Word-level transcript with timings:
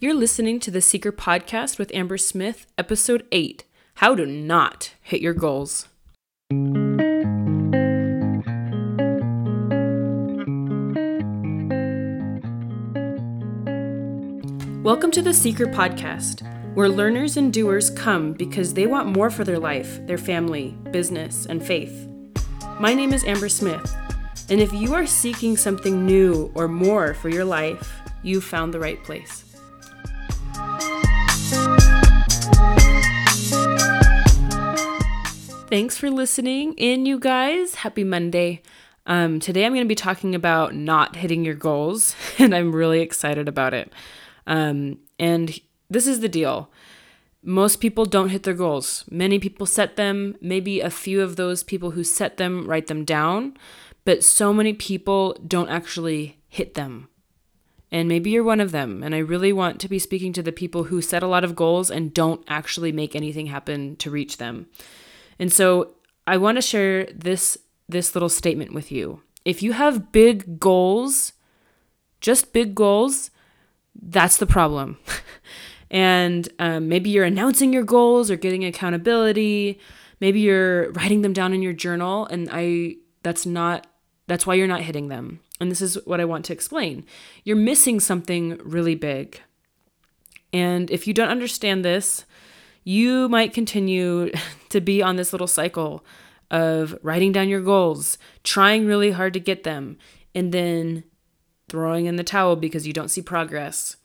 You're 0.00 0.14
listening 0.14 0.60
to 0.60 0.70
the 0.70 0.80
Seeker 0.80 1.10
Podcast 1.10 1.76
with 1.76 1.92
Amber 1.92 2.18
Smith, 2.18 2.68
Episode 2.78 3.26
8 3.32 3.64
How 3.94 4.14
to 4.14 4.26
Not 4.26 4.94
Hit 5.02 5.20
Your 5.20 5.34
Goals. 5.34 5.88
Welcome 14.84 15.10
to 15.10 15.20
the 15.20 15.34
Seeker 15.34 15.66
Podcast, 15.66 16.46
where 16.76 16.88
learners 16.88 17.36
and 17.36 17.52
doers 17.52 17.90
come 17.90 18.34
because 18.34 18.74
they 18.74 18.86
want 18.86 19.08
more 19.08 19.30
for 19.30 19.42
their 19.42 19.58
life, 19.58 19.98
their 20.06 20.16
family, 20.16 20.78
business, 20.92 21.46
and 21.46 21.60
faith. 21.60 22.08
My 22.78 22.94
name 22.94 23.12
is 23.12 23.24
Amber 23.24 23.48
Smith, 23.48 23.92
and 24.48 24.60
if 24.60 24.72
you 24.72 24.94
are 24.94 25.06
seeking 25.06 25.56
something 25.56 26.06
new 26.06 26.52
or 26.54 26.68
more 26.68 27.14
for 27.14 27.30
your 27.30 27.44
life, 27.44 28.00
you've 28.22 28.44
found 28.44 28.72
the 28.72 28.78
right 28.78 29.02
place. 29.02 29.47
Thanks 35.68 35.98
for 35.98 36.08
listening 36.08 36.72
in, 36.78 37.04
you 37.04 37.18
guys. 37.18 37.74
Happy 37.74 38.02
Monday. 38.02 38.62
Um, 39.04 39.38
today 39.38 39.66
I'm 39.66 39.74
going 39.74 39.84
to 39.84 39.88
be 39.88 39.94
talking 39.94 40.34
about 40.34 40.74
not 40.74 41.16
hitting 41.16 41.44
your 41.44 41.54
goals, 41.54 42.16
and 42.38 42.54
I'm 42.54 42.74
really 42.74 43.00
excited 43.00 43.48
about 43.48 43.74
it. 43.74 43.92
Um, 44.46 44.98
and 45.18 45.60
this 45.90 46.06
is 46.06 46.20
the 46.20 46.28
deal 46.28 46.70
most 47.42 47.80
people 47.82 48.06
don't 48.06 48.30
hit 48.30 48.44
their 48.44 48.54
goals. 48.54 49.04
Many 49.10 49.38
people 49.38 49.66
set 49.66 49.96
them, 49.96 50.36
maybe 50.40 50.80
a 50.80 50.88
few 50.88 51.20
of 51.20 51.36
those 51.36 51.62
people 51.62 51.90
who 51.90 52.02
set 52.02 52.38
them 52.38 52.66
write 52.66 52.86
them 52.86 53.04
down, 53.04 53.54
but 54.06 54.24
so 54.24 54.54
many 54.54 54.72
people 54.72 55.36
don't 55.46 55.68
actually 55.68 56.38
hit 56.48 56.74
them. 56.74 57.08
And 57.92 58.08
maybe 58.08 58.30
you're 58.30 58.42
one 58.42 58.60
of 58.60 58.72
them. 58.72 59.02
And 59.02 59.14
I 59.14 59.18
really 59.18 59.52
want 59.52 59.80
to 59.80 59.88
be 59.88 59.98
speaking 59.98 60.32
to 60.32 60.42
the 60.42 60.50
people 60.50 60.84
who 60.84 61.02
set 61.02 61.22
a 61.22 61.28
lot 61.28 61.44
of 61.44 61.54
goals 61.54 61.90
and 61.90 62.14
don't 62.14 62.42
actually 62.48 62.90
make 62.90 63.14
anything 63.14 63.46
happen 63.46 63.96
to 63.96 64.10
reach 64.10 64.38
them. 64.38 64.68
And 65.38 65.52
so 65.52 65.94
I 66.26 66.36
want 66.36 66.56
to 66.56 66.62
share 66.62 67.06
this 67.06 67.58
this 67.88 68.14
little 68.14 68.28
statement 68.28 68.74
with 68.74 68.92
you. 68.92 69.22
If 69.44 69.62
you 69.62 69.72
have 69.72 70.12
big 70.12 70.60
goals, 70.60 71.32
just 72.20 72.52
big 72.52 72.74
goals, 72.74 73.30
that's 74.00 74.36
the 74.36 74.46
problem. 74.46 74.98
and 75.90 76.48
um, 76.58 76.88
maybe 76.88 77.08
you're 77.08 77.24
announcing 77.24 77.72
your 77.72 77.82
goals 77.82 78.30
or 78.30 78.36
getting 78.36 78.64
accountability. 78.64 79.78
Maybe 80.20 80.40
you're 80.40 80.90
writing 80.92 81.22
them 81.22 81.32
down 81.32 81.54
in 81.54 81.62
your 81.62 81.72
journal, 81.72 82.26
and 82.26 82.48
I 82.52 82.96
that's 83.22 83.46
not 83.46 83.86
that's 84.26 84.46
why 84.46 84.54
you're 84.54 84.66
not 84.66 84.82
hitting 84.82 85.08
them. 85.08 85.40
And 85.60 85.70
this 85.70 85.80
is 85.80 85.98
what 86.04 86.20
I 86.20 86.24
want 86.24 86.44
to 86.46 86.52
explain. 86.52 87.04
You're 87.44 87.56
missing 87.56 87.98
something 88.00 88.60
really 88.62 88.94
big. 88.94 89.40
And 90.52 90.90
if 90.90 91.06
you 91.06 91.14
don't 91.14 91.30
understand 91.30 91.84
this, 91.84 92.24
you 92.84 93.28
might 93.28 93.52
continue 93.52 94.30
to 94.70 94.80
be 94.80 95.02
on 95.02 95.16
this 95.16 95.32
little 95.32 95.46
cycle 95.46 96.04
of 96.50 96.98
writing 97.02 97.32
down 97.32 97.48
your 97.48 97.60
goals, 97.60 98.18
trying 98.42 98.86
really 98.86 99.10
hard 99.10 99.32
to 99.34 99.40
get 99.40 99.64
them, 99.64 99.98
and 100.34 100.52
then 100.52 101.04
throwing 101.68 102.06
in 102.06 102.16
the 102.16 102.24
towel 102.24 102.56
because 102.56 102.86
you 102.86 102.92
don't 102.92 103.10
see 103.10 103.22
progress. 103.22 103.96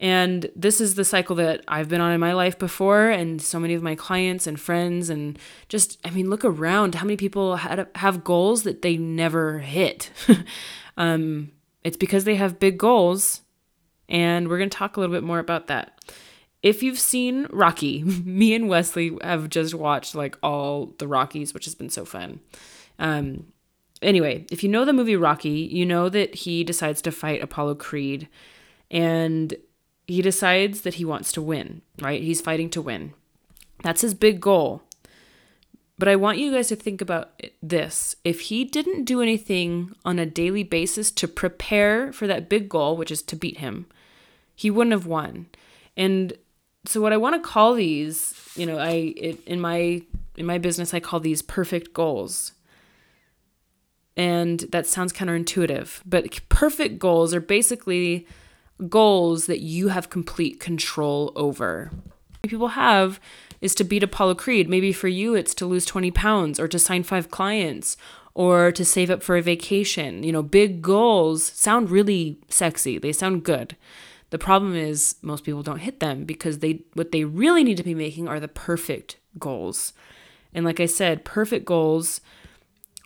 And 0.00 0.50
this 0.54 0.80
is 0.80 0.94
the 0.94 1.04
cycle 1.04 1.34
that 1.36 1.64
I've 1.66 1.88
been 1.88 2.00
on 2.00 2.12
in 2.12 2.20
my 2.20 2.32
life 2.32 2.58
before, 2.58 3.08
and 3.10 3.42
so 3.42 3.58
many 3.58 3.74
of 3.74 3.82
my 3.82 3.96
clients 3.96 4.46
and 4.46 4.60
friends, 4.60 5.10
and 5.10 5.38
just, 5.68 5.98
I 6.04 6.10
mean, 6.10 6.30
look 6.30 6.44
around 6.44 6.94
how 6.94 7.04
many 7.04 7.16
people 7.16 7.56
had, 7.56 7.88
have 7.96 8.22
goals 8.22 8.62
that 8.62 8.82
they 8.82 8.96
never 8.96 9.58
hit. 9.58 10.12
um, 10.96 11.50
it's 11.82 11.96
because 11.96 12.24
they 12.24 12.36
have 12.36 12.60
big 12.60 12.78
goals, 12.78 13.40
and 14.08 14.48
we're 14.48 14.58
going 14.58 14.70
to 14.70 14.76
talk 14.76 14.96
a 14.96 15.00
little 15.00 15.14
bit 15.14 15.24
more 15.24 15.40
about 15.40 15.66
that. 15.66 16.00
If 16.62 16.82
you've 16.82 16.98
seen 16.98 17.46
Rocky, 17.50 18.02
me 18.24 18.54
and 18.54 18.68
Wesley 18.68 19.16
have 19.22 19.48
just 19.48 19.74
watched 19.74 20.14
like 20.14 20.36
all 20.42 20.94
the 20.98 21.08
Rockies, 21.08 21.54
which 21.54 21.64
has 21.64 21.74
been 21.74 21.90
so 21.90 22.04
fun. 22.04 22.40
Um, 22.98 23.52
anyway, 24.02 24.46
if 24.50 24.62
you 24.62 24.68
know 24.68 24.84
the 24.84 24.92
movie 24.92 25.16
Rocky, 25.16 25.68
you 25.70 25.86
know 25.86 26.08
that 26.08 26.34
he 26.34 26.64
decides 26.64 27.02
to 27.02 27.12
fight 27.12 27.42
Apollo 27.42 27.76
Creed. 27.76 28.28
And 28.90 29.54
he 30.06 30.22
decides 30.22 30.80
that 30.82 30.94
he 30.94 31.04
wants 31.04 31.32
to 31.32 31.42
win, 31.42 31.82
right? 32.00 32.22
He's 32.22 32.40
fighting 32.40 32.70
to 32.70 32.82
win. 32.82 33.12
That's 33.82 34.00
his 34.00 34.14
big 34.14 34.40
goal. 34.40 34.82
But 35.98 36.08
I 36.08 36.16
want 36.16 36.38
you 36.38 36.52
guys 36.52 36.68
to 36.68 36.76
think 36.76 37.00
about 37.00 37.42
this. 37.62 38.14
If 38.24 38.42
he 38.42 38.64
didn't 38.64 39.04
do 39.04 39.20
anything 39.20 39.94
on 40.04 40.18
a 40.18 40.26
daily 40.26 40.62
basis 40.62 41.10
to 41.10 41.26
prepare 41.26 42.12
for 42.12 42.26
that 42.26 42.48
big 42.48 42.68
goal, 42.68 42.96
which 42.96 43.10
is 43.10 43.20
to 43.22 43.36
beat 43.36 43.58
him, 43.58 43.86
he 44.54 44.70
wouldn't 44.70 44.92
have 44.92 45.06
won. 45.06 45.46
And 45.96 46.34
so 46.88 47.02
what 47.02 47.12
I 47.12 47.18
want 47.18 47.34
to 47.34 47.46
call 47.46 47.74
these, 47.74 48.34
you 48.56 48.64
know, 48.64 48.78
I 48.78 49.12
it, 49.14 49.46
in 49.46 49.60
my 49.60 50.00
in 50.38 50.46
my 50.46 50.56
business 50.56 50.94
I 50.94 51.00
call 51.00 51.20
these 51.20 51.42
perfect 51.42 51.92
goals. 51.92 52.52
And 54.16 54.60
that 54.72 54.86
sounds 54.86 55.12
counterintuitive, 55.12 56.00
but 56.06 56.48
perfect 56.48 56.98
goals 56.98 57.34
are 57.34 57.40
basically 57.40 58.26
goals 58.88 59.46
that 59.46 59.60
you 59.60 59.88
have 59.88 60.08
complete 60.08 60.60
control 60.60 61.30
over. 61.36 61.92
People 62.42 62.68
have 62.68 63.20
is 63.60 63.74
to 63.74 63.84
beat 63.84 64.02
Apollo 64.02 64.36
Creed. 64.36 64.68
Maybe 64.68 64.92
for 64.92 65.08
you, 65.08 65.34
it's 65.34 65.54
to 65.56 65.66
lose 65.66 65.84
20 65.84 66.10
pounds 66.12 66.58
or 66.58 66.68
to 66.68 66.78
sign 66.78 67.02
five 67.02 67.30
clients 67.30 67.96
or 68.34 68.72
to 68.72 68.84
save 68.84 69.10
up 69.10 69.22
for 69.22 69.36
a 69.36 69.42
vacation. 69.42 70.22
You 70.22 70.32
know, 70.32 70.42
big 70.42 70.80
goals 70.80 71.44
sound 71.44 71.90
really 71.90 72.38
sexy, 72.48 72.98
they 72.98 73.12
sound 73.12 73.44
good. 73.44 73.76
The 74.30 74.38
problem 74.38 74.74
is 74.76 75.16
most 75.22 75.44
people 75.44 75.62
don't 75.62 75.78
hit 75.78 76.00
them 76.00 76.24
because 76.24 76.58
they 76.58 76.82
what 76.94 77.12
they 77.12 77.24
really 77.24 77.64
need 77.64 77.78
to 77.78 77.82
be 77.82 77.94
making 77.94 78.28
are 78.28 78.40
the 78.40 78.48
perfect 78.48 79.16
goals. 79.38 79.92
And 80.52 80.64
like 80.64 80.80
I 80.80 80.86
said, 80.86 81.24
perfect 81.24 81.64
goals 81.64 82.20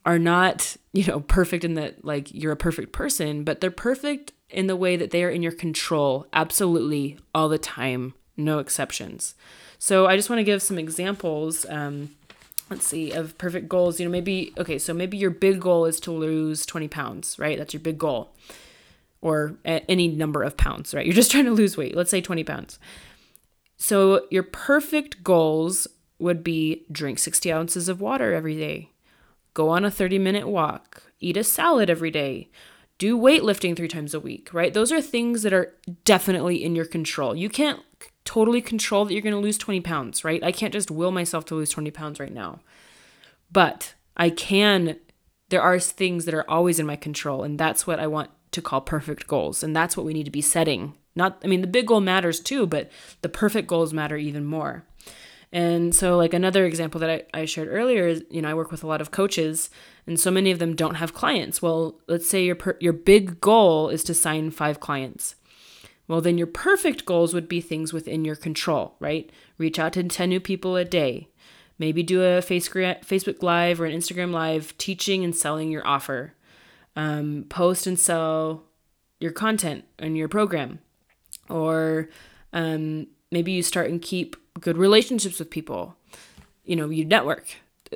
are 0.05 0.19
not, 0.19 0.77
you 0.93 1.06
know, 1.06 1.21
perfect 1.21 1.65
in 1.65 1.75
that 1.75 2.05
like 2.05 2.32
you're 2.32 2.53
a 2.53 2.56
perfect 2.56 2.93
person, 2.93 3.44
but 3.44 3.61
they're 3.61 3.71
perfect 3.71 4.32
in 4.50 4.66
the 4.66 4.77
way 4.77 4.97
that 4.97 5.11
they 5.11 5.25
are 5.25 5.31
in 5.31 5.43
your 5.43 5.53
control 5.53 6.27
absolutely 6.32 7.19
all 7.34 7.49
the 7.49 7.59
time, 7.59 8.15
no 8.37 8.59
exceptions. 8.59 9.34
So 9.78 10.06
I 10.06 10.16
just 10.16 10.28
want 10.28 10.41
to 10.41 10.44
give 10.44 10.62
some 10.62 10.78
examples. 10.78 11.65
Um, 11.69 12.11
let's 12.71 12.87
see, 12.87 13.12
of 13.12 13.37
perfect 13.38 13.69
goals. 13.69 13.99
You 13.99 14.06
know, 14.06 14.12
maybe, 14.12 14.53
okay, 14.59 14.78
so 14.78 14.93
maybe 14.94 15.16
your 15.16 15.31
big 15.31 15.61
goal 15.61 15.87
is 15.87 16.00
to 16.00 16.12
lose 16.12 16.66
20 16.66 16.88
pounds, 16.88 17.38
right? 17.38 17.59
That's 17.59 17.72
your 17.72 17.81
big 17.81 17.99
goal. 17.99 18.34
Or 19.22 19.56
any 19.65 20.09
number 20.09 20.43
of 20.43 20.56
pounds, 20.56 20.93
right? 20.93 21.06
You're 21.06 21.15
just 21.15 21.31
trying 21.31 21.44
to 21.44 21.53
lose 21.53 21.77
weight. 21.77 21.97
Let's 21.97 22.10
say 22.10 22.21
20 22.21 22.44
pounds. 22.44 22.78
So 23.77 24.27
your 24.31 24.43
perfect 24.43 25.25
goals 25.25 25.87
would 26.19 26.44
be 26.44 26.87
drink 26.91 27.19
60 27.19 27.53
ounces 27.53 27.88
of 27.88 28.00
water 28.00 28.32
every 28.32 28.56
day, 28.56 28.91
go 29.55 29.71
on 29.71 29.84
a 29.84 29.91
30 29.91 30.19
minute 30.19 30.49
walk, 30.49 31.03
eat 31.21 31.37
a 31.37 31.44
salad 31.44 31.91
every 31.91 32.11
day, 32.11 32.49
do 32.99 33.19
weightlifting 33.19 33.77
three 33.77 33.88
times 33.88 34.15
a 34.15 34.21
week, 34.21 34.55
right? 34.55 34.72
Those 34.72 34.93
are 34.93 35.00
things 35.00 35.43
that 35.43 35.53
are 35.53 35.75
definitely 36.05 36.62
in 36.62 36.77
your 36.77 36.84
control. 36.84 37.34
You 37.34 37.49
can't 37.49 37.81
totally 38.25 38.61
control 38.61 39.05
that 39.05 39.12
you're 39.12 39.22
going 39.22 39.34
to 39.34 39.41
lose 39.41 39.59
20 39.59 39.81
pounds, 39.81 40.25
right? 40.25 40.43
I 40.44 40.53
can't 40.53 40.72
just 40.72 40.91
will 40.91 41.11
myself 41.11 41.44
to 41.47 41.56
lose 41.56 41.71
20 41.71 41.91
pounds 41.91 42.21
right 42.21 42.32
now. 42.32 42.61
But 43.50 43.94
I 44.16 44.31
can, 44.31 44.97
there 45.49 45.62
are 45.62 45.81
things 45.81 46.25
that 46.25 46.34
are 46.34 46.49
always 46.49 46.78
in 46.78 46.87
my 46.87 46.97
control. 46.97 47.43
And 47.43 47.59
that's 47.59 47.87
what 47.87 47.99
I 47.99 48.06
want 48.06 48.31
to 48.53 48.63
call 48.63 48.81
perfect 48.81 49.27
goals. 49.27 49.63
And 49.63 49.75
that's 49.75 49.97
what 49.97 50.07
we 50.07 50.15
need 50.15 50.25
to 50.25 50.31
be 50.31 50.41
setting. 50.41 50.95
Not, 51.15 51.41
I 51.45 51.47
mean, 51.47 51.61
the 51.61 51.67
big 51.67 51.87
goal 51.87 52.01
matters 52.01 52.41
too, 52.41 52.67
but 52.67 52.91
the 53.21 53.29
perfect 53.29 53.69
goals 53.69 53.93
matter 53.93 54.17
even 54.17 54.45
more. 54.45 54.85
And 55.53 55.95
so, 55.95 56.17
like 56.17 56.33
another 56.33 56.65
example 56.65 56.99
that 57.01 57.11
I, 57.11 57.41
I 57.41 57.45
shared 57.45 57.69
earlier 57.69 58.07
is, 58.07 58.25
you 58.31 58.41
know, 58.41 58.49
I 58.49 58.55
work 58.55 58.71
with 58.71 58.83
a 58.83 58.87
lot 58.87 59.03
of 59.03 59.11
coaches, 59.11 59.69
and 60.07 60.19
so 60.19 60.31
many 60.31 60.51
of 60.51 60.59
them 60.59 60.75
don't 60.75 60.95
have 60.95 61.12
clients. 61.12 61.61
Well, 61.61 62.01
let's 62.09 62.29
say 62.29 62.43
your 62.43 62.55
per- 62.55 62.79
your 62.81 62.95
big 62.95 63.39
goal 63.39 63.91
is 63.91 64.03
to 64.05 64.15
sign 64.15 64.51
five 64.51 64.81
clients. 64.81 65.35
Well, 66.09 66.23
then 66.23 66.39
your 66.39 66.47
perfect 66.47 67.05
goals 67.05 67.35
would 67.35 67.49
be 67.49 67.61
things 67.61 67.93
within 67.93 68.25
your 68.25 68.35
control, 68.35 68.97
right? 68.99 69.31
Reach 69.59 69.79
out 69.79 69.93
to 69.93 70.03
10 70.03 70.29
new 70.29 70.41
people 70.41 70.76
a 70.76 70.85
day. 70.85 71.29
Maybe 71.79 72.03
do 72.03 72.23
a 72.23 72.43
Facebook 72.43 73.43
Live 73.43 73.81
or 73.81 73.87
an 73.87 73.97
Instagram 73.97 74.32
Live 74.32 74.76
teaching 74.79 75.25
and 75.25 75.35
selling 75.35 75.71
your 75.71 75.87
offer. 75.87 76.35
Um, 76.94 77.47
post 77.49 77.87
and 77.87 77.99
sell 77.99 78.65
your 79.19 79.33
content 79.33 79.85
and 79.99 80.17
your 80.17 80.29
program. 80.29 80.81
Or 81.49 82.09
um, 82.53 83.06
maybe 83.31 83.53
you 83.53 83.62
start 83.62 83.91
and 83.91 84.03
keep 84.03 84.37
good 84.61 84.77
relationships 84.77 85.39
with 85.39 85.50
people. 85.50 85.97
You 86.65 86.77
know, 86.77 86.91
you 86.91 87.05
network. 87.05 87.47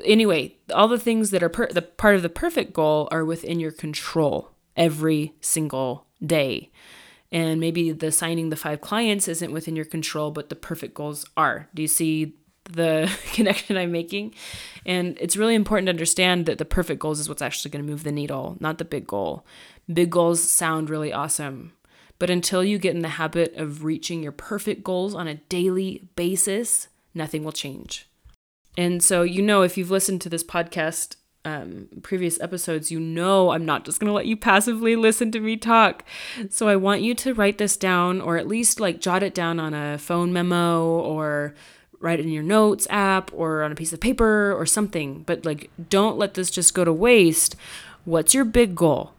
Anyway, 0.04 0.56
all 0.74 0.88
the 0.88 0.98
things 0.98 1.30
that 1.30 1.42
are 1.42 1.48
per- 1.48 1.68
the 1.68 1.82
part 1.82 2.16
of 2.16 2.22
the 2.22 2.28
perfect 2.28 2.72
goal 2.72 3.08
are 3.10 3.24
within 3.24 3.60
your 3.60 3.70
control 3.70 4.50
every 4.76 5.34
single 5.40 6.06
day. 6.24 6.70
And 7.32 7.60
maybe 7.60 7.92
the 7.92 8.12
signing 8.12 8.50
the 8.50 8.56
five 8.56 8.80
clients 8.80 9.28
isn't 9.28 9.52
within 9.52 9.76
your 9.76 9.84
control, 9.84 10.30
but 10.30 10.48
the 10.48 10.56
perfect 10.56 10.94
goals 10.94 11.26
are. 11.36 11.68
Do 11.74 11.82
you 11.82 11.88
see 11.88 12.36
the 12.64 13.10
connection 13.32 13.76
I'm 13.76 13.92
making? 13.92 14.34
And 14.86 15.18
it's 15.20 15.36
really 15.36 15.56
important 15.56 15.86
to 15.86 15.90
understand 15.90 16.46
that 16.46 16.58
the 16.58 16.64
perfect 16.64 17.00
goals 17.00 17.18
is 17.18 17.28
what's 17.28 17.42
actually 17.42 17.72
going 17.72 17.84
to 17.84 17.90
move 17.90 18.04
the 18.04 18.12
needle, 18.12 18.56
not 18.60 18.78
the 18.78 18.84
big 18.84 19.06
goal. 19.06 19.44
Big 19.92 20.10
goals 20.10 20.40
sound 20.42 20.88
really 20.88 21.12
awesome, 21.12 21.72
But 22.18 22.30
until 22.30 22.64
you 22.64 22.78
get 22.78 22.94
in 22.94 23.02
the 23.02 23.08
habit 23.08 23.54
of 23.56 23.84
reaching 23.84 24.22
your 24.22 24.32
perfect 24.32 24.82
goals 24.82 25.14
on 25.14 25.28
a 25.28 25.34
daily 25.34 26.08
basis, 26.16 26.88
nothing 27.14 27.44
will 27.44 27.52
change. 27.52 28.08
And 28.78 29.02
so, 29.02 29.22
you 29.22 29.42
know, 29.42 29.62
if 29.62 29.76
you've 29.76 29.90
listened 29.90 30.20
to 30.22 30.28
this 30.28 30.44
podcast, 30.44 31.16
um, 31.44 31.88
previous 32.02 32.40
episodes, 32.40 32.90
you 32.90 32.98
know 32.98 33.50
I'm 33.50 33.64
not 33.64 33.84
just 33.84 34.00
going 34.00 34.08
to 34.08 34.14
let 34.14 34.26
you 34.26 34.36
passively 34.36 34.96
listen 34.96 35.30
to 35.32 35.40
me 35.40 35.56
talk. 35.56 36.04
So 36.50 36.68
I 36.68 36.76
want 36.76 37.02
you 37.02 37.14
to 37.14 37.34
write 37.34 37.58
this 37.58 37.76
down 37.76 38.20
or 38.20 38.36
at 38.36 38.48
least 38.48 38.80
like 38.80 39.00
jot 39.00 39.22
it 39.22 39.34
down 39.34 39.60
on 39.60 39.72
a 39.72 39.96
phone 39.98 40.32
memo 40.32 40.84
or 40.84 41.54
write 42.00 42.20
it 42.20 42.26
in 42.26 42.32
your 42.32 42.42
notes 42.42 42.86
app 42.90 43.30
or 43.32 43.62
on 43.62 43.72
a 43.72 43.76
piece 43.76 43.92
of 43.92 44.00
paper 44.00 44.52
or 44.52 44.66
something. 44.66 45.22
But 45.26 45.44
like, 45.44 45.70
don't 45.88 46.18
let 46.18 46.34
this 46.34 46.50
just 46.50 46.74
go 46.74 46.84
to 46.84 46.92
waste. 46.92 47.56
What's 48.04 48.34
your 48.34 48.44
big 48.44 48.74
goal? 48.74 49.12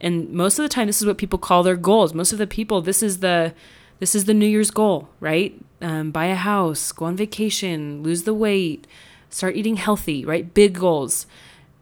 And 0.00 0.30
most 0.30 0.58
of 0.58 0.62
the 0.62 0.68
time, 0.68 0.86
this 0.86 1.00
is 1.00 1.06
what 1.06 1.18
people 1.18 1.38
call 1.38 1.62
their 1.62 1.76
goals. 1.76 2.12
Most 2.12 2.32
of 2.32 2.38
the 2.38 2.46
people, 2.46 2.82
this 2.82 3.02
is 3.02 3.20
the 3.20 3.54
this 4.00 4.14
is 4.14 4.24
the 4.24 4.34
New 4.34 4.46
Year's 4.46 4.70
goal, 4.70 5.08
right? 5.20 5.58
Um, 5.80 6.10
buy 6.10 6.26
a 6.26 6.34
house, 6.34 6.92
go 6.92 7.06
on 7.06 7.16
vacation, 7.16 8.02
lose 8.02 8.24
the 8.24 8.34
weight, 8.34 8.86
start 9.30 9.56
eating 9.56 9.76
healthy, 9.76 10.24
right? 10.24 10.52
Big 10.52 10.74
goals. 10.74 11.26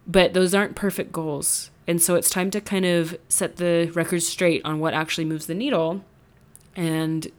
But 0.07 0.35
those 0.35 0.55
aren't 0.55 0.77
perfect 0.77 1.11
goals. 1.13 1.71
And 1.87 2.01
so 2.01 2.15
it's 2.15 2.31
time 2.31 2.51
to 2.51 2.61
kind 2.61 2.85
of 2.85 3.17
set 3.29 3.57
the 3.57 3.91
record 3.95 4.23
straight 4.23 4.65
on 4.65 4.79
what 4.79 4.95
actually 4.95 5.25
moves 5.25 5.47
the 5.47 5.55
needle 5.55 6.05
and 6.77 7.31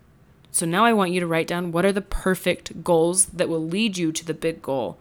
so 0.54 0.68
now 0.68 0.86
I 0.86 0.94
want 0.94 1.12
you 1.12 1.20
to 1.20 1.26
write 1.26 1.48
down 1.48 1.72
what 1.72 1.84
are 1.84 1.92
the 1.92 2.00
perfect 2.00 2.84
goals 2.84 3.26
that 3.26 3.50
will 3.50 3.66
lead 3.66 3.98
you 3.98 4.12
to 4.12 4.24
the 4.24 4.36
big 4.36 4.62
goal. 4.62 5.00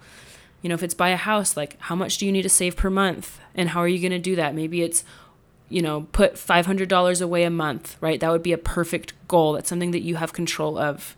You 0.62 0.70
know, 0.70 0.74
if 0.74 0.82
it's 0.82 0.94
buy 0.94 1.10
a 1.10 1.16
house, 1.16 1.58
like 1.58 1.78
how 1.78 1.94
much 1.94 2.16
do 2.16 2.24
you 2.24 2.32
need 2.32 2.42
to 2.42 2.48
save 2.48 2.74
per 2.74 2.88
month? 2.88 3.38
And 3.54 3.68
how 3.68 3.80
are 3.80 3.88
you 3.88 4.00
going 4.00 4.12
to 4.12 4.18
do 4.18 4.34
that? 4.34 4.54
Maybe 4.54 4.80
it's, 4.80 5.04
you 5.68 5.82
know, 5.82 6.06
put 6.12 6.36
$500 6.36 7.20
away 7.20 7.44
a 7.44 7.50
month, 7.50 7.98
right? 8.00 8.18
That 8.18 8.30
would 8.30 8.42
be 8.42 8.54
a 8.54 8.58
perfect 8.58 9.12
goal. 9.28 9.52
That's 9.52 9.68
something 9.68 9.90
that 9.90 10.00
you 10.00 10.16
have 10.16 10.32
control 10.32 10.78
of. 10.78 11.16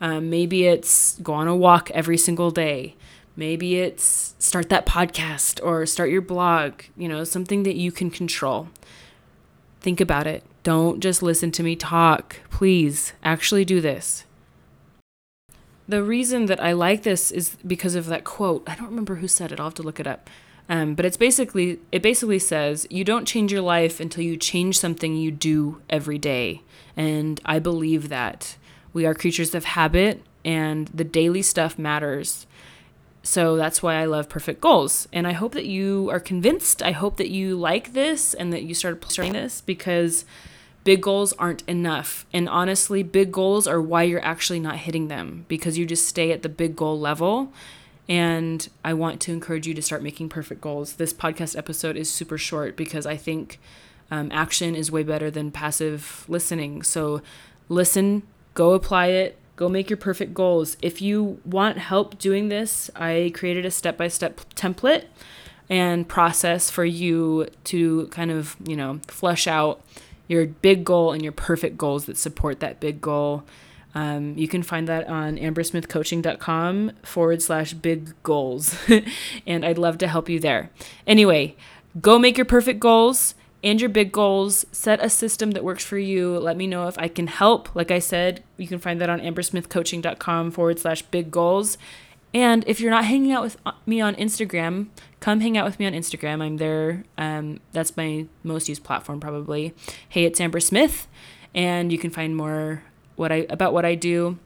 Um, 0.00 0.30
maybe 0.30 0.66
it's 0.66 1.16
go 1.20 1.34
on 1.34 1.46
a 1.46 1.54
walk 1.54 1.92
every 1.92 2.18
single 2.18 2.50
day. 2.50 2.96
Maybe 3.36 3.76
it's 3.76 4.34
start 4.40 4.68
that 4.70 4.84
podcast 4.84 5.64
or 5.64 5.86
start 5.86 6.10
your 6.10 6.22
blog, 6.22 6.82
you 6.96 7.06
know, 7.06 7.22
something 7.22 7.62
that 7.62 7.76
you 7.76 7.92
can 7.92 8.10
control. 8.10 8.68
Think 9.80 10.00
about 10.00 10.26
it. 10.26 10.44
Don't 10.62 11.00
just 11.00 11.22
listen 11.22 11.50
to 11.52 11.62
me 11.62 11.74
talk. 11.76 12.40
Please, 12.50 13.12
actually 13.24 13.64
do 13.64 13.80
this. 13.80 14.24
The 15.88 16.02
reason 16.02 16.46
that 16.46 16.62
I 16.62 16.72
like 16.72 17.02
this 17.02 17.30
is 17.30 17.56
because 17.66 17.94
of 17.94 18.06
that 18.06 18.24
quote. 18.24 18.62
I 18.68 18.74
don't 18.76 18.90
remember 18.90 19.16
who 19.16 19.26
said 19.26 19.50
it. 19.50 19.58
I'll 19.58 19.66
have 19.66 19.74
to 19.74 19.82
look 19.82 19.98
it 19.98 20.06
up. 20.06 20.30
Um, 20.68 20.94
but 20.94 21.04
it's 21.04 21.16
basically 21.16 21.80
it 21.90 22.00
basically 22.00 22.38
says 22.38 22.86
you 22.90 23.02
don't 23.02 23.26
change 23.26 23.50
your 23.50 23.62
life 23.62 23.98
until 23.98 24.22
you 24.22 24.36
change 24.36 24.78
something 24.78 25.16
you 25.16 25.32
do 25.32 25.82
every 25.90 26.16
day. 26.18 26.62
And 26.96 27.40
I 27.44 27.58
believe 27.58 28.08
that 28.08 28.56
we 28.92 29.04
are 29.04 29.14
creatures 29.14 29.54
of 29.54 29.64
habit, 29.64 30.22
and 30.44 30.88
the 30.88 31.04
daily 31.04 31.42
stuff 31.42 31.78
matters. 31.78 32.46
So 33.22 33.56
that's 33.56 33.82
why 33.82 33.96
I 33.96 34.06
love 34.06 34.28
perfect 34.28 34.60
goals. 34.60 35.06
And 35.12 35.26
I 35.26 35.32
hope 35.32 35.52
that 35.52 35.66
you 35.66 36.08
are 36.10 36.20
convinced. 36.20 36.82
I 36.82 36.92
hope 36.92 37.16
that 37.18 37.28
you 37.28 37.56
like 37.56 37.92
this 37.92 38.32
and 38.34 38.52
that 38.52 38.62
you 38.62 38.74
start 38.74 39.04
starting 39.10 39.34
this 39.34 39.60
because 39.60 40.24
big 40.84 41.02
goals 41.02 41.32
aren't 41.34 41.62
enough. 41.68 42.24
And 42.32 42.48
honestly, 42.48 43.02
big 43.02 43.30
goals 43.30 43.66
are 43.66 43.80
why 43.80 44.04
you're 44.04 44.24
actually 44.24 44.60
not 44.60 44.76
hitting 44.76 45.08
them 45.08 45.44
because 45.48 45.76
you 45.76 45.84
just 45.84 46.06
stay 46.06 46.32
at 46.32 46.42
the 46.42 46.48
big 46.48 46.74
goal 46.76 46.98
level. 46.98 47.52
And 48.08 48.68
I 48.84 48.94
want 48.94 49.20
to 49.22 49.32
encourage 49.32 49.66
you 49.66 49.74
to 49.74 49.82
start 49.82 50.02
making 50.02 50.30
perfect 50.30 50.60
goals. 50.60 50.94
This 50.94 51.12
podcast 51.12 51.56
episode 51.56 51.96
is 51.96 52.10
super 52.10 52.38
short 52.38 52.74
because 52.76 53.06
I 53.06 53.16
think 53.16 53.60
um, 54.10 54.30
action 54.32 54.74
is 54.74 54.90
way 54.90 55.02
better 55.02 55.30
than 55.30 55.50
passive 55.50 56.24
listening. 56.26 56.82
So 56.82 57.22
listen, 57.68 58.22
go 58.54 58.72
apply 58.72 59.08
it, 59.08 59.38
go 59.60 59.68
make 59.68 59.90
your 59.90 59.98
perfect 59.98 60.32
goals. 60.32 60.78
If 60.80 61.02
you 61.02 61.38
want 61.44 61.76
help 61.76 62.18
doing 62.18 62.48
this, 62.48 62.90
I 62.96 63.30
created 63.34 63.66
a 63.66 63.70
step 63.70 63.98
by 63.98 64.08
step 64.08 64.40
template 64.56 65.04
and 65.68 66.08
process 66.08 66.70
for 66.70 66.82
you 66.82 67.46
to 67.64 68.06
kind 68.06 68.30
of, 68.30 68.56
you 68.64 68.74
know, 68.74 69.00
flush 69.06 69.46
out 69.46 69.84
your 70.28 70.46
big 70.46 70.82
goal 70.82 71.12
and 71.12 71.22
your 71.22 71.32
perfect 71.32 71.76
goals 71.76 72.06
that 72.06 72.16
support 72.16 72.60
that 72.60 72.80
big 72.80 73.02
goal. 73.02 73.44
Um, 73.94 74.34
you 74.38 74.48
can 74.48 74.62
find 74.62 74.88
that 74.88 75.06
on 75.08 75.36
ambersmithcoaching.com 75.36 76.92
forward 77.02 77.42
slash 77.42 77.74
big 77.74 78.14
goals. 78.22 78.74
and 79.46 79.66
I'd 79.66 79.76
love 79.76 79.98
to 79.98 80.08
help 80.08 80.30
you 80.30 80.40
there. 80.40 80.70
Anyway, 81.06 81.54
go 82.00 82.18
make 82.18 82.38
your 82.38 82.46
perfect 82.46 82.80
goals 82.80 83.34
and 83.62 83.80
your 83.80 83.90
big 83.90 84.12
goals. 84.12 84.64
Set 84.72 85.02
a 85.04 85.10
system 85.10 85.52
that 85.52 85.64
works 85.64 85.84
for 85.84 85.98
you. 85.98 86.38
Let 86.38 86.56
me 86.56 86.66
know 86.66 86.88
if 86.88 86.98
I 86.98 87.08
can 87.08 87.26
help. 87.26 87.74
Like 87.74 87.90
I 87.90 87.98
said, 87.98 88.42
you 88.56 88.66
can 88.66 88.78
find 88.78 89.00
that 89.00 89.10
on 89.10 89.20
ambersmithcoaching.com 89.20 90.50
forward 90.50 90.78
slash 90.78 91.02
big 91.02 91.30
goals. 91.30 91.78
And 92.32 92.64
if 92.66 92.80
you're 92.80 92.92
not 92.92 93.06
hanging 93.06 93.32
out 93.32 93.42
with 93.42 93.56
uh, 93.66 93.72
me 93.86 94.00
on 94.00 94.14
Instagram, 94.14 94.86
come 95.18 95.40
hang 95.40 95.58
out 95.58 95.64
with 95.64 95.78
me 95.78 95.86
on 95.86 95.92
Instagram. 95.92 96.40
I'm 96.42 96.58
there. 96.58 97.04
Um, 97.18 97.60
that's 97.72 97.96
my 97.96 98.26
most 98.44 98.68
used 98.68 98.84
platform 98.84 99.20
probably. 99.20 99.74
Hey, 100.08 100.24
it's 100.24 100.40
Amber 100.40 100.60
Smith, 100.60 101.08
and 101.54 101.90
you 101.90 101.98
can 101.98 102.10
find 102.10 102.36
more 102.36 102.84
what 103.16 103.32
I 103.32 103.46
about 103.50 103.72
what 103.72 103.84
I 103.84 103.96
do 103.96 104.38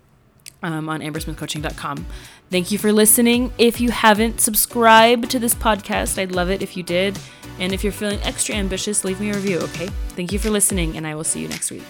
um, 0.62 0.88
on 0.88 1.00
ambersmithcoaching.com. 1.00 2.06
Thank 2.50 2.70
you 2.70 2.78
for 2.78 2.90
listening. 2.90 3.52
If 3.58 3.80
you 3.80 3.90
haven't 3.90 4.40
subscribed 4.40 5.30
to 5.30 5.38
this 5.38 5.54
podcast, 5.54 6.18
I'd 6.18 6.32
love 6.32 6.50
it 6.50 6.62
if 6.62 6.76
you 6.76 6.82
did. 6.82 7.18
And 7.58 7.72
if 7.72 7.84
you're 7.84 7.92
feeling 7.92 8.20
extra 8.22 8.54
ambitious, 8.54 9.04
leave 9.04 9.20
me 9.20 9.30
a 9.30 9.34
review, 9.34 9.58
okay? 9.58 9.88
Thank 10.10 10.32
you 10.32 10.38
for 10.38 10.50
listening, 10.50 10.96
and 10.96 11.06
I 11.06 11.14
will 11.14 11.24
see 11.24 11.40
you 11.40 11.48
next 11.48 11.70
week. 11.70 11.82